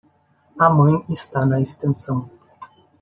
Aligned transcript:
A 0.57 0.67
mãe 0.67 0.95
está 1.09 1.45
na 1.45 1.61
extensão. 1.61 2.27